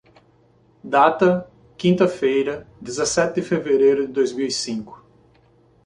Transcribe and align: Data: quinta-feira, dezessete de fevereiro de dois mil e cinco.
Data: 0.83 1.47
quinta-feira, 1.77 2.65
dezessete 2.81 3.35
de 3.35 3.43
fevereiro 3.47 4.07
de 4.07 4.11
dois 4.11 4.33
mil 4.33 4.47
e 4.47 4.51
cinco. 4.51 5.05